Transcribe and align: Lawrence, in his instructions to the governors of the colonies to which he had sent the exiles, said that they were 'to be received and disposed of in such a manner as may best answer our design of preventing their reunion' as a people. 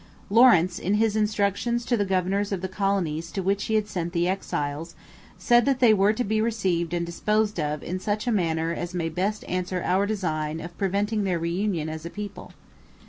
Lawrence, 0.31 0.79
in 0.79 0.95
his 0.95 1.15
instructions 1.15 1.85
to 1.85 1.95
the 1.95 2.03
governors 2.05 2.51
of 2.51 2.61
the 2.61 2.67
colonies 2.67 3.31
to 3.31 3.43
which 3.43 3.65
he 3.65 3.75
had 3.75 3.87
sent 3.87 4.13
the 4.13 4.27
exiles, 4.27 4.95
said 5.37 5.63
that 5.63 5.79
they 5.79 5.93
were 5.93 6.11
'to 6.11 6.23
be 6.23 6.41
received 6.41 6.91
and 6.91 7.05
disposed 7.05 7.59
of 7.59 7.83
in 7.83 7.99
such 7.99 8.25
a 8.25 8.31
manner 8.31 8.73
as 8.73 8.95
may 8.95 9.09
best 9.09 9.45
answer 9.47 9.83
our 9.83 10.07
design 10.07 10.59
of 10.59 10.75
preventing 10.75 11.23
their 11.23 11.37
reunion' 11.37 11.87
as 11.87 12.03
a 12.03 12.09
people. 12.09 12.51